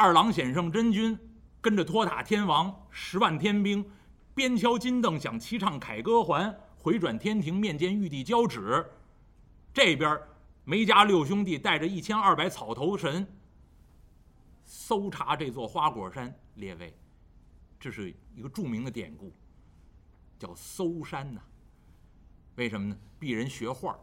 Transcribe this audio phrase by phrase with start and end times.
[0.00, 1.14] 二郎显圣真君
[1.60, 3.84] 跟着托塔天王十万天兵，
[4.34, 8.82] 边敲金凳响，齐唱凯歌还，回转天庭面见玉帝交旨。
[9.74, 10.18] 这边
[10.64, 13.30] 梅家六兄弟带着一千二百草头神
[14.64, 16.34] 搜查这座花果山。
[16.54, 16.96] 列位，
[17.78, 19.30] 这是一个著名的典故，
[20.38, 21.42] 叫搜山呐。
[22.54, 22.96] 为什么呢？
[23.20, 23.98] 鄙人学画，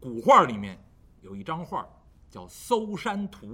[0.00, 0.76] 古画里面
[1.20, 1.88] 有一张画
[2.28, 3.46] 叫《搜山图》。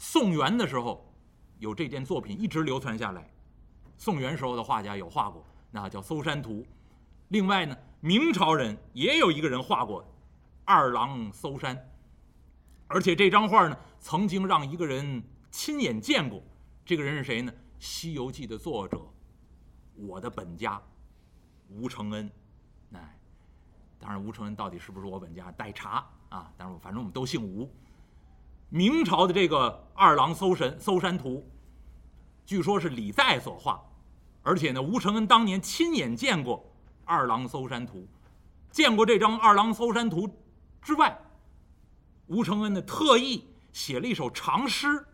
[0.00, 1.06] 宋元的时候
[1.58, 3.30] 有这件作品，一直流传下来。
[3.98, 6.62] 宋元时候的画家有画过，那叫《搜山图》。
[7.28, 10.02] 另外呢，明朝人也有一个人画过
[10.64, 11.78] 二郎搜山，
[12.86, 16.42] 而且这张画呢，曾经让一个人亲眼见过。
[16.82, 17.52] 这个人是谁呢？
[17.78, 19.02] 《西游记》的作者，
[19.96, 20.80] 我的本家
[21.68, 22.30] 吴承恩。
[22.94, 23.18] 哎，
[23.98, 26.50] 当然，吴承恩到底是不是我本家待查啊。
[26.56, 27.70] 但是，反正我们都姓吴。
[28.70, 31.38] 明朝的这个《二郎搜神搜山图》，
[32.46, 33.82] 据说是李在所画，
[34.42, 36.58] 而且呢，吴承恩当年亲眼见过
[37.04, 37.98] 《二郎搜山图》，
[38.70, 40.28] 见过这张《二郎搜山图》
[40.80, 41.20] 之外，
[42.28, 45.04] 吴承恩呢特意写了一首长诗。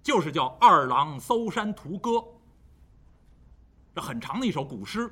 [0.00, 2.10] 就是叫《二郎搜山图歌》，
[3.92, 5.10] 这很长的一首古诗。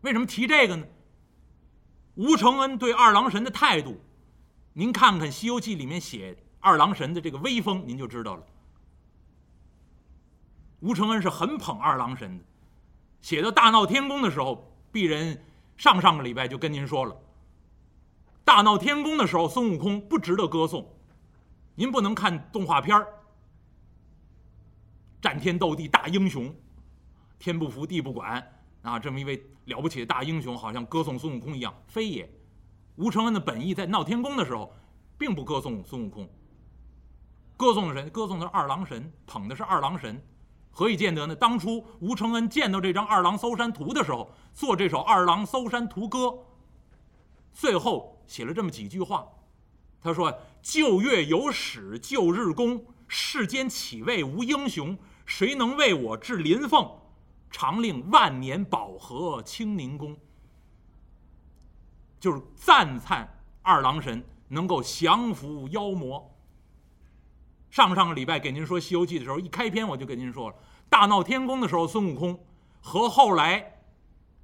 [0.00, 0.86] 为什么提这个呢？
[2.14, 4.00] 吴承恩对二郎神的态度，
[4.78, 8.44] 您看看《西游记》里面写二郎神的这个威风，您就知道了。
[10.80, 12.44] 吴承恩是很捧二郎神的，
[13.22, 15.42] 写到大闹天宫的时候，鄙人
[15.78, 17.16] 上上个礼拜就跟您说了，
[18.44, 20.86] 大闹天宫的时候，孙悟空不值得歌颂，
[21.74, 23.08] 您不能看动画片儿。
[25.22, 26.54] 战天斗地大英雄，
[27.38, 28.46] 天不服地不管
[28.82, 28.98] 啊！
[28.98, 32.30] 这么一位了不起的大英雄，好像歌颂孙悟空一样，非也。
[32.96, 34.72] 吴承恩的本意在闹天宫的时候，
[35.18, 36.28] 并不歌颂孙悟空，
[37.56, 38.08] 歌颂的谁？
[38.10, 40.20] 歌颂的是二郎神，捧的是二郎神。
[40.70, 41.34] 何以见得呢？
[41.34, 46.18] 当初吴承恩见到这张《二郎搜山图》的时候，做这首《二郎搜山图歌》，
[47.52, 49.26] 最后写了这么几句话。
[50.02, 54.98] 他说：“旧月有始，旧日功。”世间岂为无英雄？
[55.24, 56.90] 谁能为我治林凤？
[57.50, 60.16] 长令万年保和清宁宫。
[62.18, 66.34] 就是赞叹二郎神能够降服妖魔。
[67.70, 70.56] 上上个礼拜给您说《西游记》的时候，一开篇我就跟您说了，
[70.88, 72.38] 大闹天宫的时候，孙悟空
[72.80, 73.80] 和后来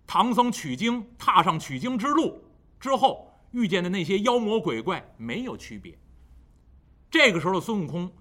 [0.07, 2.43] 唐僧取经、踏上取经之路
[2.81, 5.99] 之后遇见的那些妖魔鬼怪没有区别。
[7.11, 8.13] 这个时候的孙悟空。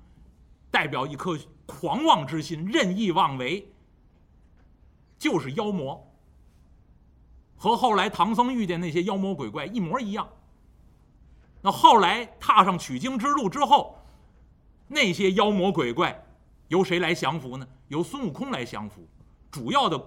[0.74, 3.74] 代表一颗狂妄之心、任意妄为，
[5.20, 6.11] 就是妖魔。
[7.62, 10.28] 和后来唐僧遇见那些妖魔鬼怪一模一样。
[11.62, 14.00] 那后来踏上取经之路之后，
[14.88, 16.26] 那些妖魔鬼怪
[16.70, 17.68] 由谁来降服呢？
[17.90, 19.08] 由孙悟空来降服，
[19.52, 20.04] 主要的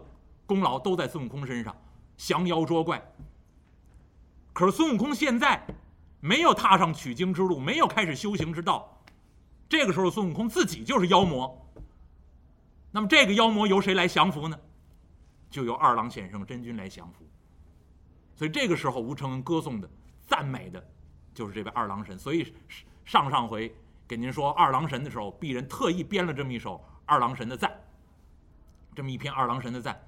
[0.47, 1.73] 功劳都在孙悟空身上，
[2.17, 3.01] 降妖捉怪。
[4.53, 5.65] 可是孙悟空现在
[6.19, 9.01] 没有踏上取经之路，没有开始修行之道。
[9.69, 11.71] 这个时候，孙悟空自己就是妖魔。
[12.91, 14.59] 那么，这个妖魔由谁来降服呢？
[15.49, 17.25] 就由二郎显圣真君来降服。
[18.35, 19.89] 所以，这个时候吴承恩歌颂的、
[20.27, 20.85] 赞美的，
[21.33, 22.19] 就是这位二郎神。
[22.19, 22.55] 所以，
[23.05, 23.75] 上上回
[24.07, 27.73] 给您说二郎神的时候，鄙人特意编了这么一首二郎神的赞，
[28.95, 30.01] 这么一篇二郎神的赞，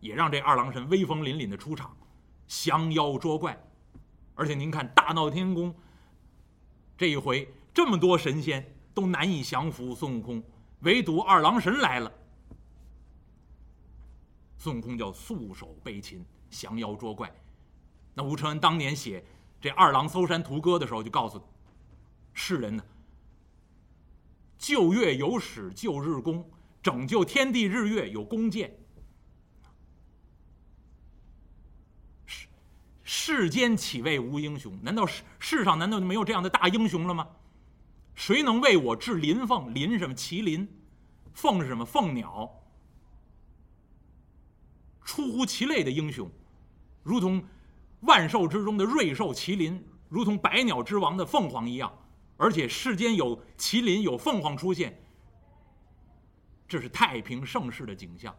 [0.00, 1.96] 也让这二郎神威风凛凛的出场，
[2.46, 3.58] 降妖捉怪。
[4.34, 5.74] 而且，您看大闹天宫
[6.96, 7.52] 这一回。
[7.72, 10.42] 这么多神仙都难以降服孙悟空，
[10.80, 12.12] 唯独二郎神来了。
[14.58, 17.32] 孙悟空叫素手背擒，降妖捉怪。
[18.12, 19.24] 那吴承恩当年写
[19.60, 21.40] 这《二郎搜山图歌》的时候，就告诉
[22.34, 22.84] 世人呢：
[24.58, 26.50] 旧月有始，旧日功，
[26.82, 28.76] 拯救天地日月有弓箭。
[32.26, 32.48] 世
[33.04, 34.78] 世间岂为无英雄？
[34.82, 37.26] 难道世世上难道就没有这样的大英雄了吗？
[38.14, 39.72] 谁能为我治林凤？
[39.72, 40.14] 林什么？
[40.14, 40.68] 麒麟。
[41.32, 41.84] 凤是什么？
[41.84, 42.50] 凤鸟。
[45.04, 46.30] 出乎其类的英雄，
[47.02, 47.42] 如同
[48.00, 51.92] 万兽之中的瑞兽麒麟，如同百鸟之王的凤凰一样。
[52.36, 54.98] 而且世间有麒麟有凤凰出现，
[56.66, 58.34] 这是太平盛世的景象。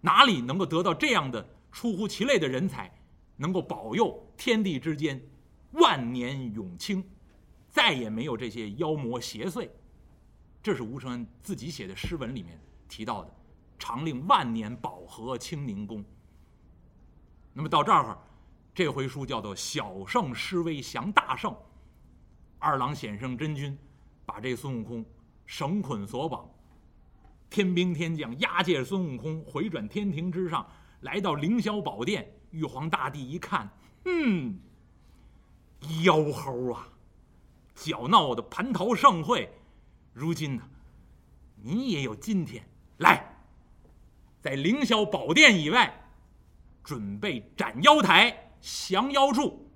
[0.00, 2.92] 哪里能够得到这样的出乎其类的人才，
[3.36, 5.20] 能够保佑天地之间
[5.72, 7.04] 万年永清？
[7.68, 9.68] 再也没有这些妖魔邪祟，
[10.62, 13.34] 这是吴承恩自己写的诗文里面提到的，
[13.78, 16.04] 长令万年保和清宁宫。
[17.52, 18.16] 那么到这儿，
[18.74, 21.54] 这回书叫做“小胜施威降大圣”，
[22.58, 23.76] 二郎显圣真君
[24.24, 25.04] 把这孙悟空
[25.44, 26.48] 绳捆索绑，
[27.50, 30.66] 天兵天将押解孙悟空回转天庭之上，
[31.00, 32.32] 来到凌霄宝殿。
[32.52, 33.66] 玉皇大帝一看，
[34.04, 34.58] 嗯，
[36.04, 36.86] 妖猴啊，
[37.74, 39.50] 搅闹的蟠桃盛会，
[40.12, 40.62] 如今呢，
[41.56, 42.62] 你也有今天。
[42.98, 43.42] 来，
[44.42, 46.01] 在凌霄宝殿以外，
[46.82, 49.68] 准备斩妖台、降妖柱。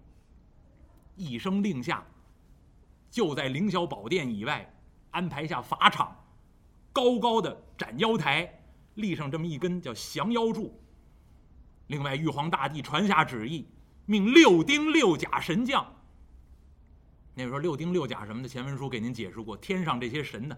[1.15, 2.05] 一声令下，
[3.11, 4.71] 就在凌霄宝殿以外
[5.11, 6.15] 安排下法场，
[6.93, 8.63] 高高的斩妖台，
[8.95, 10.79] 立上这么一根叫降妖柱。
[11.87, 13.67] 另外，玉皇大帝传下旨意，
[14.05, 15.87] 命六丁六甲神将。
[17.35, 19.57] 那时候六丁六甲什么的，前文书给您解释过。
[19.57, 20.57] 天上这些神呢，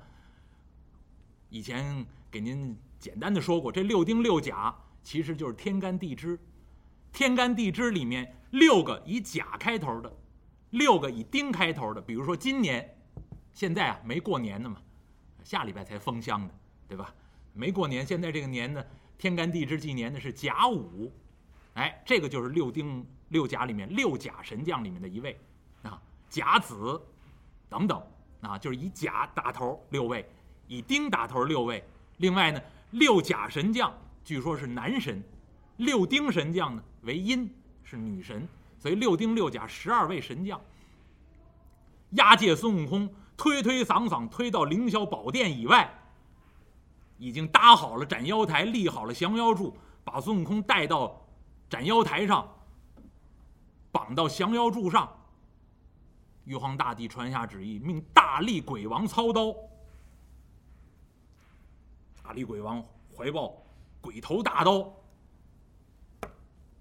[1.51, 6.39] 以前给您简单的说过，这六丁六甲其实就是天干地支。
[7.13, 10.13] 天干地支里面六个以甲开头的，
[10.71, 12.01] 六个以丁开头的。
[12.01, 12.97] 比如说今年，
[13.53, 14.77] 现在啊没过年呢嘛，
[15.43, 16.55] 下礼拜才封箱的，
[16.89, 17.15] 对吧？
[17.55, 18.85] 没过年，现在这个年呢。
[19.17, 21.13] 天干地支纪年的是甲午，
[21.75, 25.37] 哎，这个就是六丁六甲里面六甲神将里面的一位，
[25.83, 27.03] 啊，甲子
[27.69, 28.01] 等等，
[28.43, 30.25] 啊，就是以甲打头六位，
[30.69, 31.83] 以丁打头六位。
[32.19, 32.63] 另外呢，
[32.93, 33.93] 六甲神将
[34.29, 35.25] 据说是男神，
[35.79, 37.51] 六丁神将呢为阴，
[37.83, 38.47] 是女神，
[38.79, 40.61] 所以六丁六甲十二位神将
[42.11, 43.09] 押解孙悟空，
[43.39, 45.91] 推推搡搡推到凌霄宝殿以外。
[47.17, 51.27] 已经搭好了斩妖台，立好了降妖柱，把孙悟空带到
[51.71, 52.47] 斩妖台上，
[53.91, 55.11] 绑到降妖柱上。
[56.45, 59.55] 玉皇大帝传下旨意，命大力鬼王操刀。
[62.23, 62.85] 大力鬼王
[63.17, 63.57] 怀抱
[64.01, 64.93] 鬼头大刀。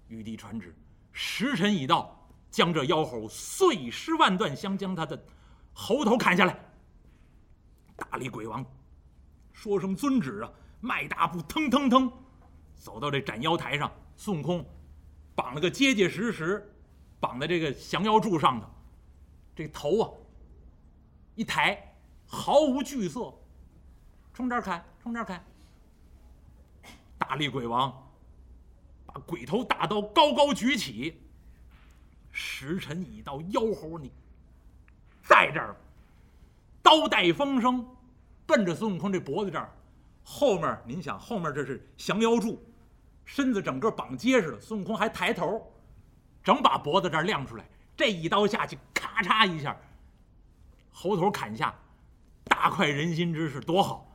[0.08, 0.74] 玉帝传旨，
[1.12, 5.22] 时辰已到，将这妖猴碎尸万段，相将他的
[5.72, 6.58] 猴头砍下来。
[7.96, 8.64] 大力鬼王。
[9.52, 10.50] 说声遵旨啊！
[10.80, 12.12] 迈大步，腾腾腾，
[12.76, 13.90] 走到这斩妖台上。
[14.16, 14.64] 孙悟空
[15.34, 16.72] 绑了个结结实实，
[17.18, 18.68] 绑在这个降妖柱上头。
[19.56, 20.10] 这头啊，
[21.34, 23.34] 一抬，毫无惧色，
[24.32, 25.44] 冲这儿砍，冲这儿砍。
[27.28, 27.92] 大力鬼王
[29.04, 31.20] 把鬼头大刀高高举起。
[32.32, 34.10] 时辰已到，妖猴你
[35.22, 35.76] 在这儿，
[36.82, 37.86] 刀带风声。
[38.46, 39.70] 奔着孙悟空这脖子这儿，
[40.24, 42.64] 后面您想，后面这是降妖柱，
[43.26, 44.58] 身子整个绑结实了。
[44.58, 45.70] 孙悟空还抬头，
[46.42, 47.68] 整把脖子这儿亮出来。
[47.94, 49.76] 这一刀下去，咔嚓一下，
[50.90, 51.74] 猴头砍下，
[52.44, 54.10] 大快人心之势，多好！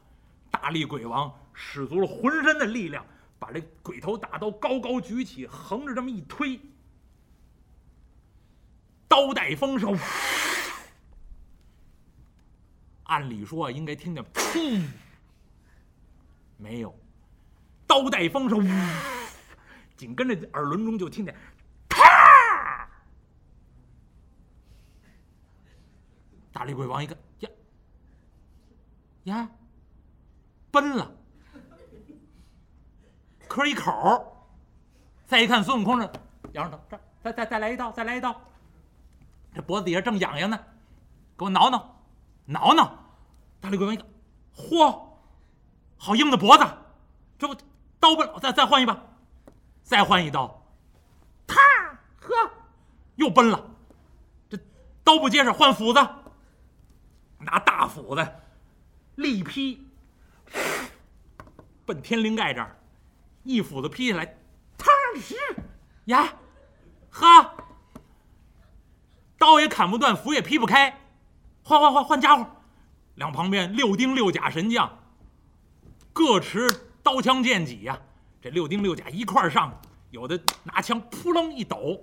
[0.49, 3.05] 大力鬼王使足了浑身的力量，
[3.39, 6.59] 把这鬼头大刀高高举起，横着这么一推，
[9.07, 9.97] 刀带风声。
[13.05, 14.87] 按理说应该听见“砰”，
[16.57, 16.97] 没有，
[17.85, 18.65] 刀带风声，
[19.95, 21.35] 紧跟着耳轮中就听见
[21.89, 22.01] “啪”。
[26.51, 27.49] 大力鬼王一看，呀
[29.25, 29.49] 呀，
[30.71, 31.15] 奔了，
[33.53, 34.35] 磕一口。
[35.27, 36.11] 再一看孙悟空这
[36.53, 38.35] 摇着头，这再再再来一刀，再来一刀。
[39.53, 40.59] 这脖子底下正痒痒呢，
[41.37, 41.95] 给我挠挠，
[42.45, 42.91] 挠挠。
[43.61, 44.07] 大力鬼王一看，
[44.55, 44.99] 嚯，
[45.97, 46.65] 好硬的脖子，
[47.37, 47.55] 这不
[47.99, 48.99] 刀不再再换一把，
[49.83, 50.65] 再换一刀，
[51.45, 51.61] 啪，
[52.21, 52.51] 呵，
[53.17, 53.63] 又崩了。
[54.49, 54.57] 这
[55.03, 55.99] 刀不结实，换斧子，
[57.37, 58.27] 拿大斧子，
[59.15, 59.87] 力劈，
[61.85, 62.75] 奔天灵盖这儿，
[63.43, 64.25] 一斧子劈下来，
[64.77, 65.35] 啪，是
[66.05, 66.33] 呀，
[67.09, 67.53] 哈，
[69.37, 70.97] 刀也砍不断，斧也劈不开，
[71.63, 72.45] 换换换换家伙。
[73.15, 74.97] 两旁边六丁六甲神将，
[76.13, 76.67] 各持
[77.03, 77.99] 刀枪剑戟呀。
[78.41, 81.99] 这六丁六甲一块上，有的拿枪扑棱一抖，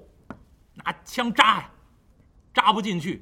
[0.74, 1.70] 拿枪扎呀，
[2.54, 3.20] 扎不进去；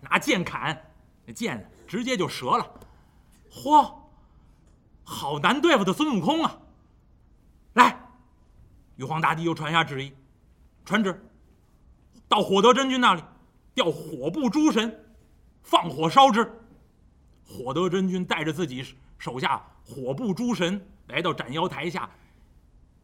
[0.00, 0.90] 拿剑砍，
[1.26, 2.70] 那剑直接就折了。
[3.50, 3.92] 嚯，
[5.04, 6.58] 好难对付的孙悟空啊！
[7.78, 7.96] 来，
[8.96, 10.12] 玉皇大帝又传下旨意，
[10.84, 11.24] 传旨
[12.26, 13.22] 到火德真君那里，
[13.72, 15.14] 调火部诸神，
[15.62, 16.42] 放火烧之。
[17.46, 18.84] 火德真君带着自己
[19.16, 22.10] 手下火部诸神来到斩妖台下，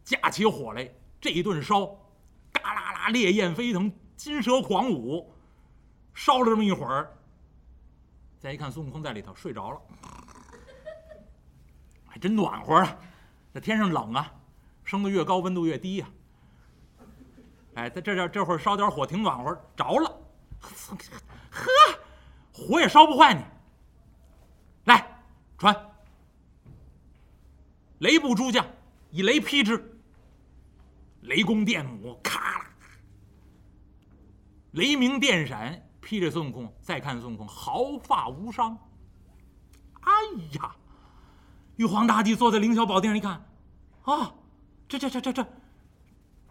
[0.03, 1.87] 架起火来，这一顿烧，
[2.53, 5.33] 嘎啦啦，烈焰飞腾，金蛇狂舞，
[6.13, 7.17] 烧了这么一会儿，
[8.41, 9.81] 再一看孙悟空在里头睡着了，
[12.07, 12.99] 还真暖和啊！
[13.55, 14.35] 这天上冷啊，
[14.85, 16.09] 升得越高，温度越低呀。
[17.75, 20.21] 哎，在这这这会儿烧点火，挺暖和，着了，
[21.51, 21.71] 呵。
[22.53, 23.43] 火也烧不坏你。
[24.85, 25.19] 来，
[25.59, 25.91] 传。
[27.99, 28.65] 雷部诸将
[29.11, 29.99] 以雷劈之，
[31.23, 32.67] 雷公电母，咔啦，
[34.73, 36.73] 雷鸣电闪，劈着孙悟空。
[36.81, 38.79] 再看孙悟空，毫发无伤。
[40.03, 40.13] 哎
[40.53, 40.77] 呀！
[41.77, 43.45] 玉皇大帝坐在凌霄宝殿上一看，
[44.03, 44.33] 啊，
[44.89, 45.47] 这这这这这，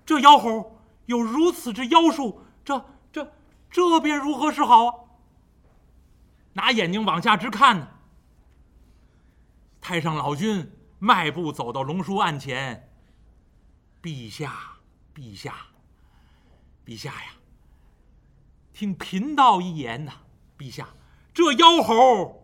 [0.06, 3.34] 这妖猴有如此之妖术，这这
[3.70, 4.96] 这便如何是好啊？
[6.54, 7.88] 拿眼睛往下直看呢。
[9.82, 12.90] 太上老君迈步走到龙书案前，
[14.02, 14.78] 陛下，
[15.14, 15.56] 陛下，
[16.86, 17.32] 陛下呀，
[18.74, 20.14] 听贫道一言呐，
[20.58, 20.90] 陛下，
[21.34, 22.40] 这妖猴。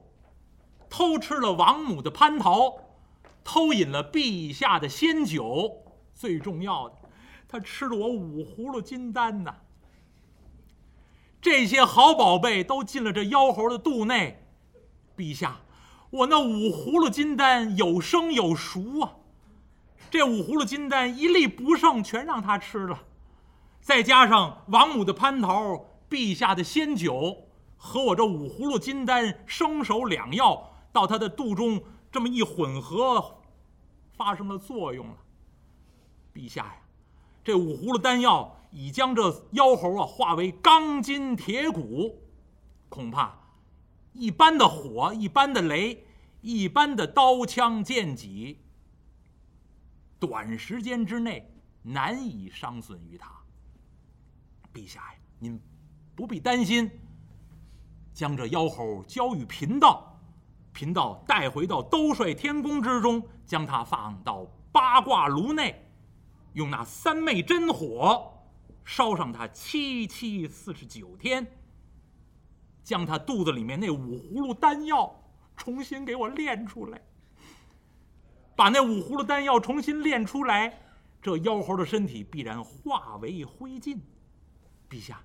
[0.91, 2.75] 偷吃了王母的蟠桃，
[3.43, 6.95] 偷饮了陛下的仙酒，最重要的，
[7.47, 9.55] 他吃了我五葫芦金丹呐。
[11.41, 14.45] 这些好宝贝都进了这妖猴的肚内，
[15.17, 15.61] 陛下，
[16.09, 19.15] 我那五葫芦金丹有生有熟啊，
[20.11, 22.99] 这五葫芦金丹一粒不剩，全让他吃了，
[23.81, 30.65] 再加上王母的蟠桃、陛下的仙酒和我这五葫芦金丹生熟两药。
[30.91, 31.79] 到他的肚中
[32.11, 33.39] 这么一混合，
[34.13, 35.17] 发生了作用了。
[36.33, 36.77] 陛下呀，
[37.43, 42.21] 这五葫芦丹药已将这妖猴啊化为钢筋铁骨，
[42.87, 43.37] 恐怕
[44.13, 46.05] 一般的火、一般的雷、
[46.41, 48.59] 一般的刀枪剑戟，
[50.19, 51.51] 短时间之内
[51.83, 53.31] 难以伤损于他。
[54.73, 55.59] 陛下呀，您
[56.15, 56.89] 不必担心，
[58.13, 60.08] 将这妖猴交与贫道。
[60.73, 65.89] 贫道带回到兜率天宫之中，将它放到八卦炉内，
[66.53, 68.33] 用那三昧真火
[68.85, 71.45] 烧上它七七四十九天，
[72.83, 75.13] 将它肚子里面那五葫芦丹药
[75.57, 77.01] 重新给我炼出来。
[78.55, 80.81] 把那五葫芦丹药重新炼出来，
[81.21, 83.97] 这妖猴的身体必然化为灰烬。
[84.89, 85.21] 陛下，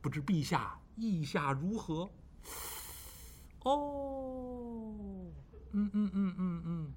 [0.00, 2.10] 不知陛下意下如何？
[3.66, 4.92] 哦，
[5.72, 6.92] 嗯嗯嗯嗯嗯，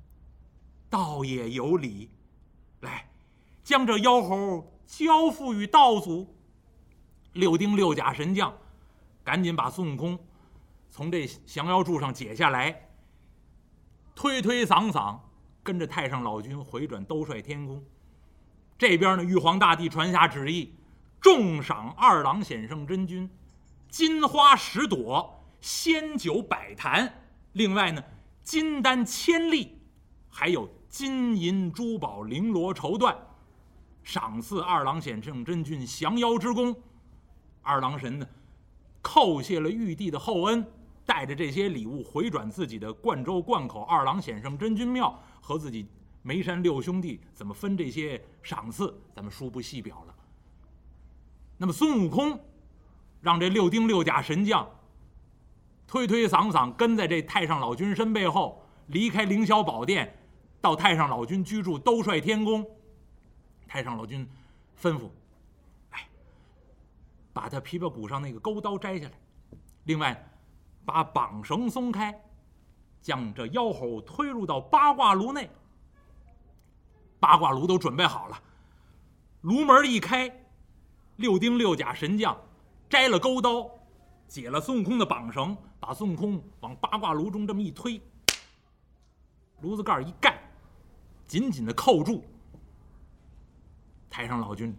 [0.87, 2.11] 倒也有理。
[2.81, 3.09] 来，
[3.63, 6.35] 将这妖猴交付于道祖。
[7.33, 8.53] 六丁六甲神将，
[9.23, 10.19] 赶紧把孙悟空
[10.91, 12.89] 从这降妖柱上解下来，
[14.13, 15.17] 推推搡搡，
[15.63, 17.83] 跟着太上老君回转兜率天宫。
[18.77, 20.75] 这边呢，玉皇大帝传下旨意，
[21.19, 23.27] 重赏二郎显圣真君
[23.89, 25.35] 金花十朵。
[25.61, 27.11] 仙酒百坛，
[27.53, 28.03] 另外呢，
[28.43, 29.77] 金丹千粒，
[30.29, 33.15] 还有金银珠宝绫罗绸缎，
[34.03, 36.75] 赏赐二郎显圣真君降妖之功。
[37.61, 38.27] 二郎神呢，
[39.03, 40.65] 叩谢了玉帝的厚恩，
[41.05, 45.85] 带着这些礼物回转自己的灌州灌口二郎显圣真君庙，和自己
[46.21, 50.15] 眉山六兄弟怎么分这些赏赐，咱们书不细表了。
[51.57, 52.39] 那么孙悟空，
[53.19, 54.65] 让这六丁六甲神将。
[55.89, 60.15] 推推搡搡跟在这太上老君身背后，离开凌霄宝殿，
[60.61, 62.63] 到太上老君居住兜率天宫。
[63.67, 64.29] 太上老君
[64.79, 65.09] 吩咐
[65.89, 66.07] ：“哎，
[67.33, 69.13] 把他琵琶骨上那个钩刀摘下来，
[69.85, 70.29] 另外
[70.85, 72.13] 把绑绳松开，
[73.01, 75.49] 将这妖猴推入到八卦炉内。
[77.19, 78.39] 八卦炉都准备好了，
[79.41, 80.31] 炉门一开，
[81.15, 82.39] 六丁六甲神将
[82.87, 83.67] 摘了钩刀，
[84.27, 88.01] 解了孙悟空的绑绳。”把孙悟空往八卦炉中这么一推，
[89.61, 90.37] 炉子盖一盖，
[91.25, 92.23] 紧紧的扣住。
[94.09, 94.75] 太上老君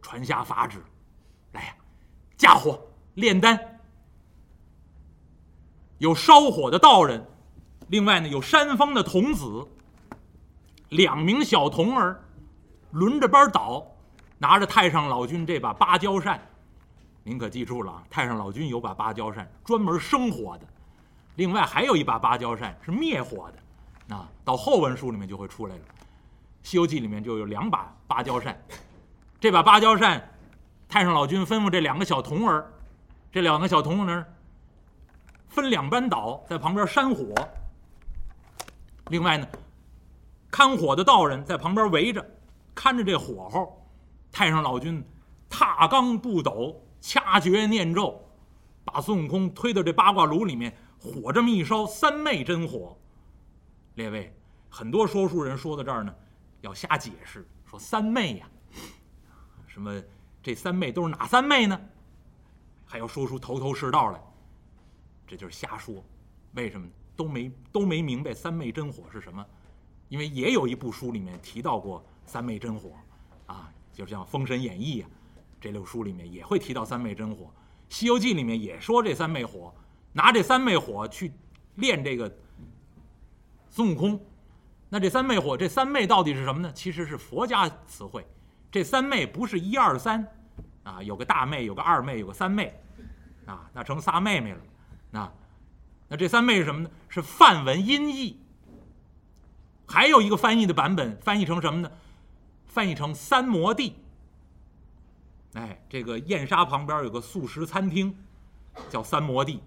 [0.00, 0.82] 传下法旨，
[1.52, 1.74] 来呀，
[2.36, 2.80] 加火
[3.14, 3.58] 炼丹。
[5.98, 7.26] 有烧火的道人，
[7.88, 9.66] 另外呢有山峰的童子，
[10.90, 12.22] 两名小童儿
[12.90, 13.84] 轮着班倒，
[14.38, 16.40] 拿着太上老君这把芭蕉扇。
[17.26, 18.04] 您可记住了啊！
[18.08, 20.64] 太上老君有把芭蕉扇，专门生火的；
[21.34, 24.14] 另外还有一把芭蕉扇是灭火的。
[24.14, 25.80] 啊到后文书里面就会出来了，
[26.62, 28.56] 《西游记》里面就有两把芭蕉扇。
[29.40, 30.22] 这把芭蕉扇，
[30.88, 32.64] 太上老君吩咐这两个小童儿，
[33.32, 34.24] 这两个小童儿呢
[35.48, 37.34] 分两班倒，在旁边扇火。
[39.08, 39.48] 另外呢，
[40.48, 42.24] 看火的道人在旁边围着，
[42.72, 43.84] 看着这火候。
[44.30, 45.04] 太上老君
[45.50, 46.80] 踏罡步斗。
[47.06, 48.20] 掐诀念咒，
[48.84, 52.98] 把孙悟空推到这八卦炉里面，火这么一烧，三昧真火。
[53.94, 54.36] 列位，
[54.68, 56.12] 很多说书人说到这儿呢，
[56.62, 58.50] 要瞎解释，说三昧呀，
[59.68, 60.02] 什么
[60.42, 61.80] 这三昧都是哪三昧呢？
[62.84, 64.20] 还要说出头头是道来。
[65.28, 66.04] 这就是瞎说。
[66.54, 69.46] 为什么都没都没明白三昧真火是什么？
[70.08, 72.90] 因为也有一部书里面提到过三昧真火，
[73.46, 75.10] 啊，就像《封神演义》啊
[75.60, 77.44] 这六书里面也会提到三昧真火，
[77.88, 79.74] 《西游记》里面也说这三昧火，
[80.12, 81.32] 拿这三昧火去
[81.76, 82.30] 练这个
[83.70, 84.20] 孙悟空。
[84.88, 86.72] 那这三昧火，这三昧到底是什么呢？
[86.72, 88.24] 其实是佛家词汇。
[88.70, 90.26] 这三昧不是一二三，
[90.84, 92.78] 啊，有个大妹，有个二妹，有个三妹，
[93.46, 94.60] 啊，那成仨妹妹了。
[95.10, 95.32] 那
[96.08, 96.90] 那这三昧是什么呢？
[97.08, 98.40] 是梵文音译。
[99.88, 101.90] 还有一个翻译的版本，翻译成什么呢？
[102.66, 103.96] 翻译成三摩地。
[105.56, 108.14] 哎，这个燕莎旁边有个素食餐厅，
[108.90, 109.62] 叫三摩地。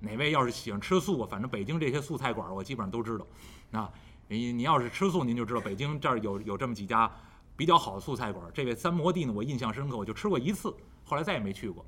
[0.00, 3.26] 哪位要是喜欢吃素，反正北京这些素菜馆我基本上都知道。
[3.72, 3.92] 啊，
[4.26, 7.10] 你你要是吃素，您就知道北京这儿有有这么几家
[7.56, 8.50] 比较好的素菜馆。
[8.54, 11.84] 这位三摩地呢，我印象深刻，我就吃过一次，后来再也没去过。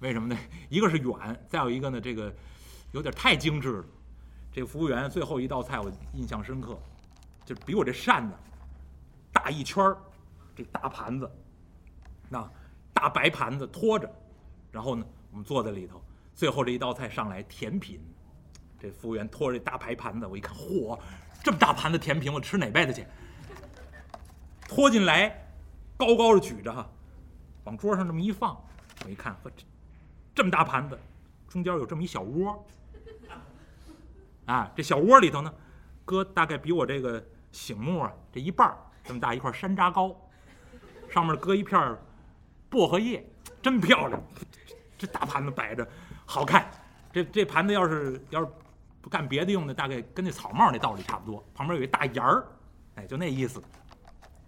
[0.00, 0.38] 为什么呢？
[0.68, 2.30] 一个是远，再有一个呢，这个
[2.92, 3.84] 有点太精致了。
[4.52, 6.78] 这服务员最后一道菜我印象深刻。
[7.46, 8.34] 就比我这扇子
[9.32, 9.96] 大一圈儿，
[10.54, 11.30] 这大盘子，
[12.28, 12.50] 那
[13.04, 14.10] 大白盘子托着，
[14.72, 16.02] 然后呢，我们坐在里头，
[16.34, 18.00] 最后这一道菜上来甜品，
[18.80, 20.98] 这服务员托着这大白盘子，我一看，嚯，
[21.42, 23.04] 这么大盘子甜品，我吃哪辈子去？
[24.66, 25.46] 拖进来，
[25.98, 26.90] 高高的举着哈，
[27.64, 28.56] 往桌上这么一放，
[29.04, 29.66] 我一看，呵，这
[30.36, 30.98] 这么大盘子，
[31.46, 32.66] 中间有这么一小窝，
[34.46, 35.52] 啊，这小窝里头呢，
[36.06, 37.22] 搁大概比我这个。
[37.52, 40.12] 醒目啊，这一半这么大一块山楂糕，
[41.08, 41.96] 上面搁一片
[42.74, 43.24] 薄荷叶，
[43.62, 44.20] 真漂亮。
[44.98, 45.88] 这大盘子摆着，
[46.26, 46.68] 好看。
[47.12, 48.48] 这这盘子要是要是
[49.00, 51.44] 不干别的用的，大概跟那草帽那道理差不多。
[51.54, 52.44] 旁边有一大檐儿，
[52.96, 53.62] 哎，就那意思。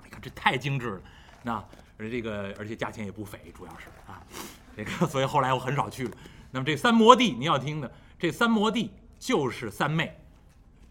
[0.03, 1.01] 你看这太精致了，
[1.45, 1.65] 那
[1.99, 4.21] 而这个而且价钱也不菲，主要是啊，
[4.77, 6.17] 这个 所以后来我很少去了。
[6.51, 8.91] 那么这三摩地你要听的，这三摩地
[9.21, 10.19] 就是三昧，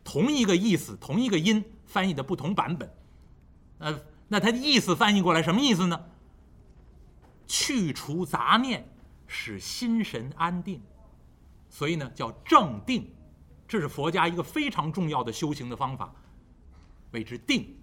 [0.05, 1.61] 同一个意思，同一个音。
[1.85, 2.91] 翻译的不同版本，
[3.77, 6.05] 呃，那它的意思翻译过来什么意思呢？
[7.47, 8.87] 去除杂念，
[9.27, 10.81] 使心神安定，
[11.69, 13.13] 所以呢叫正定，
[13.67, 16.13] 这是佛家一个非常重要的修行的方法，
[17.11, 17.75] 谓之定。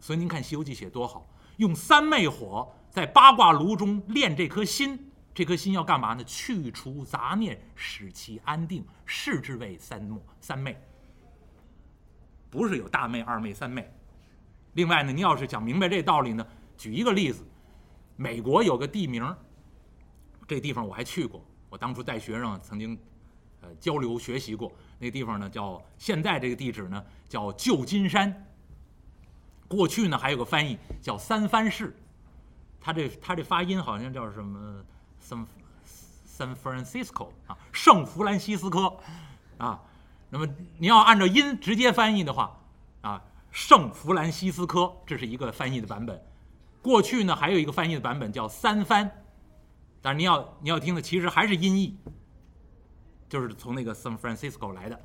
[0.00, 6.22] 所以您看《西游记》写多好，用三昧火在八卦炉中炼这颗心，这颗心要干嘛呢？
[6.24, 10.20] 去除杂念，使其安定，是之谓三昧。
[10.40, 10.78] 三昧。
[12.50, 13.92] 不是有大妹、二妹、三妹。
[14.74, 16.46] 另外呢，您要是想明白这道理呢，
[16.76, 17.44] 举一个例子，
[18.16, 19.34] 美国有个地名，
[20.46, 22.98] 这地方我还去过，我当初带学生曾经，
[23.60, 24.70] 呃，交流学习过。
[24.98, 28.46] 那地方呢叫现在这个地址呢叫旧金山。
[29.66, 31.96] 过去呢还有个翻译叫三藩市，
[32.80, 34.84] 它这它这发音好像叫什么
[35.20, 35.46] San
[36.26, 38.96] San Francisco 啊，圣弗兰西斯科，
[39.58, 39.82] 啊。
[40.30, 40.48] 那么
[40.78, 42.60] 你要按照音直接翻译的话，
[43.02, 43.22] 啊，
[43.52, 46.20] 圣弗兰西斯科，这是一个翻译的版本。
[46.84, 49.10] 过去呢还有一个翻译的版本叫三番，
[50.02, 51.98] 但是你要你要听的其实还是音译，
[53.28, 55.00] 就是从那个 San Francisco 来的。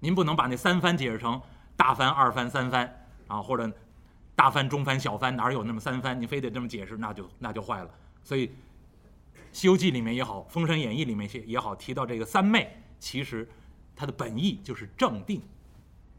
[0.00, 1.40] 您不能把那三番解释成
[1.76, 3.72] 大番、二番、三番啊，或者
[4.34, 6.20] 大番、中番、小番，哪有那么三番？
[6.20, 7.90] 你非得这么解释，那就那就坏了。
[8.24, 8.48] 所以
[9.52, 13.48] 《西游记》里面也好，《封神演义》里面也好，提到这个三昧，其实。
[13.98, 15.40] 它的本意就是正定，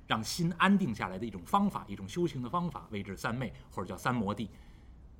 [0.07, 4.49] 让心安定下来的一种方法，一种修行的方法，谓之三昧或者叫三摩地。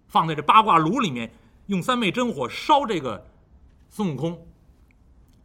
[0.07, 1.31] 放在这八卦炉里面，
[1.67, 3.25] 用三昧真火烧这个
[3.89, 4.47] 孙悟空。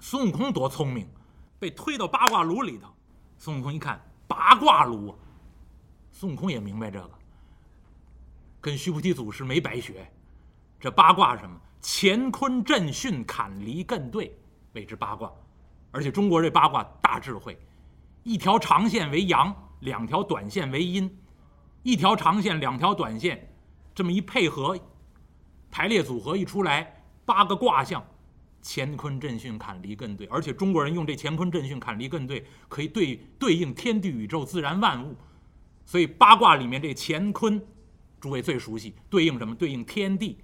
[0.01, 1.09] 孙悟空多聪明，
[1.59, 2.89] 被推到八卦炉里头。
[3.37, 5.15] 孙悟空一看八卦炉，
[6.11, 7.11] 孙悟空也明白这个，
[8.61, 10.11] 跟须菩提祖师没白学。
[10.81, 11.61] 这八卦什么？
[11.85, 14.33] 乾坤震巽坎离艮兑，
[14.73, 15.31] 谓之八卦。
[15.91, 17.59] 而且中国这八卦大智慧，
[18.23, 21.19] 一条长线为阳，两条短线为阴，
[21.83, 23.52] 一条长线，两条短线，
[23.95, 24.79] 这么一配合，
[25.71, 28.05] 排列组合一出来，八个卦象，
[28.63, 30.27] 乾坤震巽坎离艮兑。
[30.27, 35.17] 而且中国人用这乾坤震巽坎离艮兑，可以对对应天地宇宙自然万物。
[35.85, 37.61] 所以八卦里面这乾坤，
[38.21, 39.55] 诸位最熟悉，对应什么？
[39.55, 40.39] 对应天地。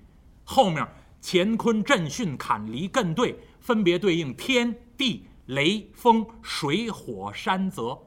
[0.44, 0.86] 后面
[1.22, 5.24] 乾坤震巽坎离艮兑，分别对应天地。
[5.48, 7.98] 雷风水火山泽，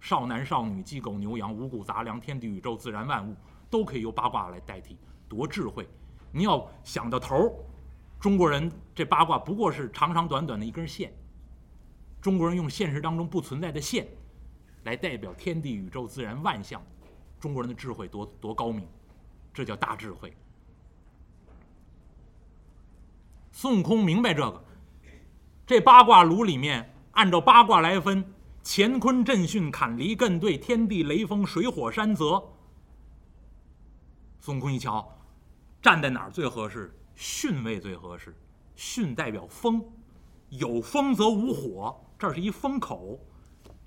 [0.00, 3.36] 少男少女鸡狗牛羊五谷杂粮天地宇宙自然万物
[3.70, 4.96] 都可以由八卦来代替，
[5.28, 5.88] 多智慧！
[6.32, 7.64] 你要想到头
[8.20, 11.12] 中国人这八卦不过是长长短短的一根线，
[12.20, 14.06] 中国人用现实当中不存在的线
[14.84, 16.82] 来代表天地宇宙自然万象，
[17.38, 18.86] 中国人的智慧多多高明，
[19.54, 20.32] 这叫大智慧。
[23.52, 24.64] 孙悟空明白这个。
[25.66, 28.24] 这八卦炉里面按照八卦来分，
[28.64, 32.42] 乾坤震巽坎离艮兑天地雷风水火山泽。
[34.40, 35.06] 孙悟空一瞧，
[35.82, 36.94] 站在哪儿最合适？
[37.16, 38.34] 巽位最合适。
[38.76, 39.84] 巽代表风，
[40.50, 43.18] 有风则无火，这是一风口。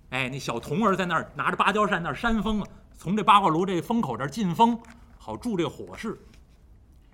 [0.09, 4.77] 哎，那小童儿在那儿拿着芭蕉扇那扇风啊，从这八卦炉这风口这儿进风，
[5.17, 6.19] 好助这火势。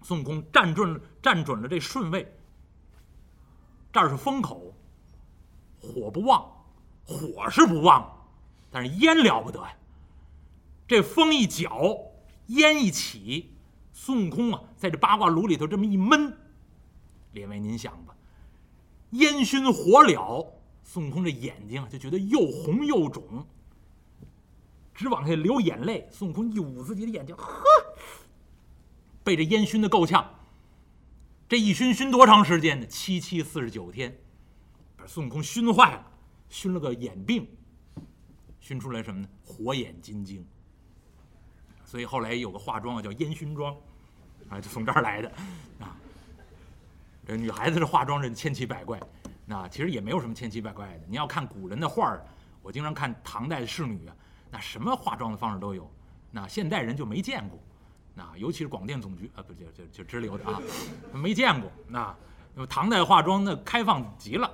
[0.01, 2.35] 孙悟空站准站准了这顺位，
[3.91, 4.73] 这儿是风口，
[5.79, 6.51] 火不旺，
[7.03, 8.11] 火是不旺，
[8.71, 9.73] 但是烟了不得呀。
[10.87, 11.97] 这风一搅，
[12.47, 13.51] 烟一起，
[13.93, 16.35] 孙悟空啊，在这八卦炉里头这么一闷。
[17.33, 18.15] 列位，您想吧，
[19.11, 20.47] 烟熏火燎，
[20.83, 23.45] 孙悟空这眼睛就觉得又红又肿，
[24.93, 26.07] 直往下流眼泪。
[26.11, 27.63] 孙悟空一捂自己的眼睛，呵，
[29.23, 30.33] 被这烟熏的够呛。
[31.49, 32.85] 这一熏熏多长时间呢？
[32.87, 34.17] 七七四十九天，
[34.95, 36.11] 把孙悟空熏坏了，
[36.49, 37.47] 熏了个眼病，
[38.59, 39.27] 熏出来什么呢？
[39.45, 40.45] 火眼金睛。
[41.87, 43.73] 所以后来有个化妆啊，叫烟熏妆，
[44.49, 45.31] 啊，就从这儿来的，
[45.79, 45.95] 啊。
[47.25, 48.99] 这女孩子的化妆是千奇百怪，
[49.45, 51.01] 那其实也没有什么千奇百怪的。
[51.07, 52.25] 你要看古人的画儿，
[52.61, 54.01] 我经常看唐代的仕女，
[54.51, 55.89] 那什么化妆的方式都有，
[56.29, 57.57] 那现代人就没见过，
[58.13, 60.61] 那尤其是广电总局啊，不就就就支流的啊，
[61.13, 61.71] 没见过。
[61.87, 62.13] 那
[62.69, 64.51] 唐代化妆那开放极了，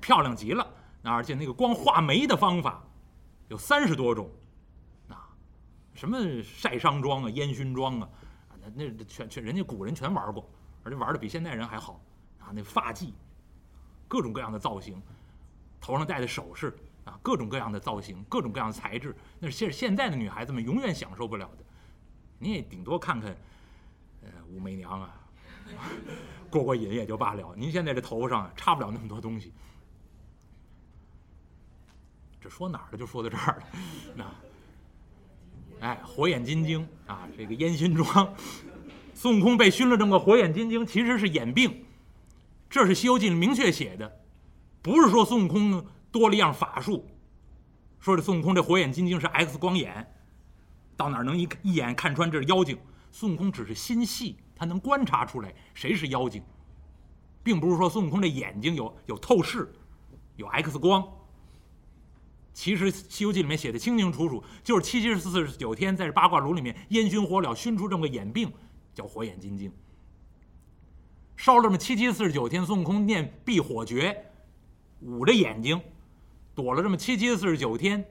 [0.00, 0.66] 漂亮极了，
[1.00, 2.82] 那而且那个光画眉的方法
[3.48, 4.28] 有三十多种，
[5.94, 8.08] 什么晒伤妆啊、烟熏妆啊，
[8.74, 10.48] 那那全全人家古人全玩过，
[10.82, 12.00] 而且玩的比现代人还好。
[12.40, 13.12] 啊，那发髻，
[14.08, 15.00] 各种各样的造型，
[15.80, 21.64] 头上戴的首饰啊，各种各样的造型，各种各样的材质，那是现现在的女孩子们永远享受不了的。
[22.38, 23.36] 你也顶多看看，
[24.22, 25.14] 呃，武媚娘啊，
[26.50, 27.54] 过过瘾也就罢了。
[27.56, 29.52] 您现在这头上差不了那么多东西。
[32.40, 32.98] 这说哪儿了？
[32.98, 33.66] 就说到这儿了。
[34.16, 34.24] 那，
[35.82, 38.32] 哎，火眼金睛啊，这个烟熏妆，
[39.14, 41.84] 孙悟空被熏了这么个火眼金睛，其实是眼病。
[42.70, 44.20] 这是《西游记》里明确写的，
[44.80, 47.04] 不是说孙悟空多了一样法术，
[47.98, 50.06] 说这孙悟空这火眼金睛是 X 光眼，
[50.96, 52.78] 到哪能一一眼看穿这是妖精。
[53.10, 56.40] 孙悟空只是心细，他能观察出来谁是妖精，
[57.42, 59.68] 并不是说孙悟空这眼睛有有透视，
[60.36, 61.04] 有 X 光。
[62.54, 68.52] 其实《西游记》里面写的清清楚楚，就是七七四十九天在这八卦炉里面烟熏火燎，熏出这么个眼病，
[68.92, 69.72] 叫火眼金睛。
[71.36, 74.30] 烧了这么七七四十九天，孙悟空念避火诀，
[75.00, 75.80] 捂着眼睛，
[76.54, 78.04] 躲了这么七七四十九天。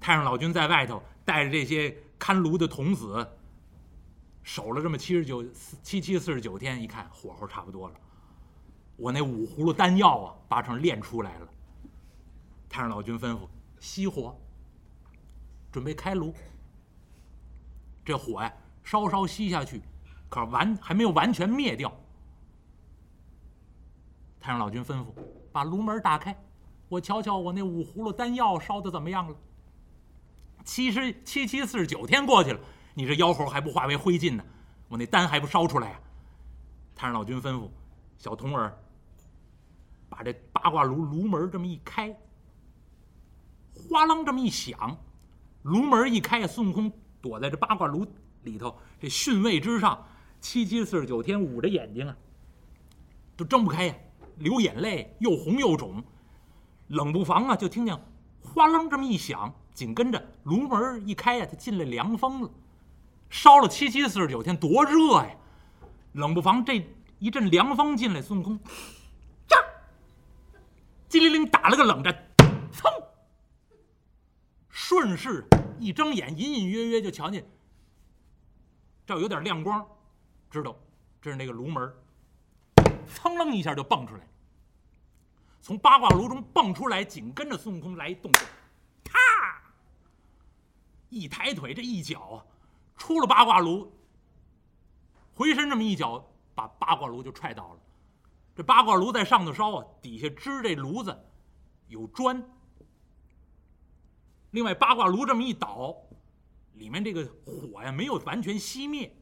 [0.00, 3.26] 太上老君在外头带着这些看炉的童子，
[4.42, 5.44] 守了这么七十九
[5.82, 7.94] 七七四十九天，一看火候差不多了，
[8.96, 11.48] 我那五葫芦丹药啊，八成炼出来了。
[12.68, 13.40] 太上老君吩咐
[13.84, 14.34] 熄火，
[15.70, 16.32] 准备开炉。
[18.02, 18.50] 这火呀，
[18.82, 19.82] 稍稍熄下去，
[20.30, 21.94] 可完还没有完全灭掉。
[24.40, 25.08] 太上老君吩咐
[25.52, 26.34] ：“把炉门打开，
[26.88, 29.36] 我瞧瞧我那五葫芦丹药烧的怎么样了。”
[30.64, 32.60] 七十七七四十九天过去了，
[32.94, 34.42] 你这妖猴还不化为灰烬呢？
[34.88, 36.00] 我那丹还不烧出来呀？
[36.96, 37.68] 太上老君吩咐
[38.16, 38.74] ：“小童儿，
[40.08, 42.16] 把这八卦炉炉门这么一开，
[43.74, 44.96] 哗啷这么一响，
[45.62, 48.06] 炉门一开，孙悟空躲在这八卦炉
[48.42, 50.06] 里头，这巽位之上，
[50.40, 52.16] 七七四十九天捂着眼睛啊，
[53.36, 53.94] 都睁不开呀。”
[54.38, 56.02] 流眼泪，又红又肿，
[56.88, 57.96] 冷不防啊，就听见
[58.42, 62.50] 哗楞这么一响，紧跟着炉门一开呀，他进来凉风了。
[63.30, 65.30] 烧了七七四十九天，多热呀！
[66.14, 66.84] 冷不防这
[67.20, 69.56] 一阵凉风进来，孙悟空，呀，
[71.08, 72.12] 机灵灵打了个冷战，
[72.72, 72.90] 噌，
[74.76, 75.46] 顺势
[75.78, 77.48] 一睁眼，隐隐约约就瞧见
[79.06, 79.86] 这有点亮光，
[80.50, 80.76] 知道
[81.22, 81.94] 这是那个炉门。
[83.06, 84.28] 噌楞一下就蹦出来，
[85.62, 88.42] 从八卦炉中蹦出来，紧跟着孙悟空来一动作，
[89.04, 89.16] 啪！
[91.08, 92.44] 一抬腿，这一脚啊，
[92.96, 93.92] 出了八卦炉，
[95.34, 97.80] 回身这么一脚，把八卦炉就踹倒了。
[98.56, 101.16] 这八卦炉在上头烧啊，底下支这炉子
[101.86, 102.42] 有砖。
[104.54, 105.96] 另外，八卦炉这么一倒，
[106.74, 109.12] 里面这个火呀没有完全熄灭，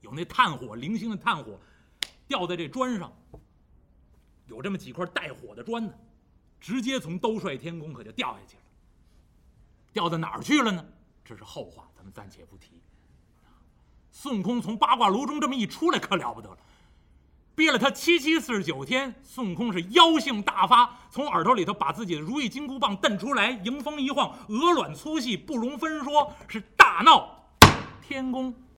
[0.00, 1.60] 有那炭火，零星的炭火。
[2.26, 3.12] 掉在这砖上，
[4.46, 5.92] 有这么几块带火的砖呢，
[6.58, 8.62] 直接从兜率天宫可就掉下去了。
[9.92, 10.82] 掉到哪儿去了呢？
[11.22, 12.80] 这是后话，咱们暂且不提。
[14.10, 16.58] 孙悟空从八卦炉中这么一出来，可了不得了，
[17.54, 27.44] 憋了他七七四十九天，孙悟空是妖性大发，从耳朵里头把自己的如意金箍棒瞪出来，迎风一晃，鹅卵粗细不容分说，是大闹
[28.00, 28.54] 天宫。